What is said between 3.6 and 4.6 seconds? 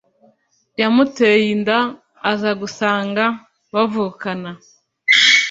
bavukana